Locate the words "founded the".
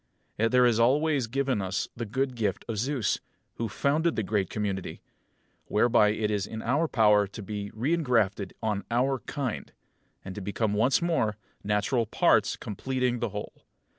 3.69-4.23